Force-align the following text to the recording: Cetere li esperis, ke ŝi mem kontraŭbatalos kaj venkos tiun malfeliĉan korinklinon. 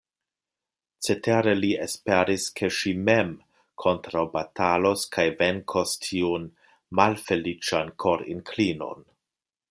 Cetere 1.07 1.51
li 1.57 1.67
esperis, 1.83 2.45
ke 2.59 2.69
ŝi 2.77 2.93
mem 3.09 3.29
kontraŭbatalos 3.83 5.03
kaj 5.17 5.25
venkos 5.41 5.93
tiun 6.09 6.47
malfeliĉan 7.01 7.93
korinklinon. 8.05 9.05